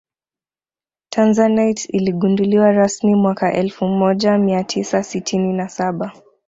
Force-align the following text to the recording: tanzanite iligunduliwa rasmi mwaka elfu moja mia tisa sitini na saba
tanzanite 1.09 1.87
iligunduliwa 1.91 2.71
rasmi 2.71 3.15
mwaka 3.15 3.53
elfu 3.53 3.87
moja 3.87 4.37
mia 4.37 4.63
tisa 4.63 5.03
sitini 5.03 5.53
na 5.53 5.69
saba 5.69 6.11